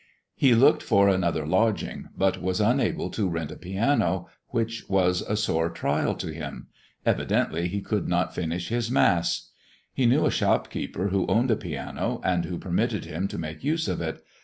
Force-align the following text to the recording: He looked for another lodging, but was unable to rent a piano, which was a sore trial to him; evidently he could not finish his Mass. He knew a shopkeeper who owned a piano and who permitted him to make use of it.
He 0.33 0.55
looked 0.55 0.81
for 0.81 1.07
another 1.07 1.45
lodging, 1.45 2.07
but 2.17 2.41
was 2.41 2.59
unable 2.59 3.11
to 3.11 3.29
rent 3.29 3.51
a 3.51 3.55
piano, 3.55 4.27
which 4.47 4.83
was 4.89 5.21
a 5.21 5.37
sore 5.37 5.69
trial 5.69 6.15
to 6.15 6.33
him; 6.33 6.69
evidently 7.05 7.67
he 7.67 7.81
could 7.81 8.07
not 8.07 8.33
finish 8.33 8.69
his 8.69 8.89
Mass. 8.89 9.51
He 9.93 10.07
knew 10.07 10.25
a 10.25 10.31
shopkeeper 10.31 11.09
who 11.09 11.27
owned 11.27 11.51
a 11.51 11.55
piano 11.55 12.19
and 12.23 12.45
who 12.45 12.57
permitted 12.57 13.05
him 13.05 13.27
to 13.27 13.37
make 13.37 13.63
use 13.63 13.87
of 13.87 14.01
it. 14.01 14.25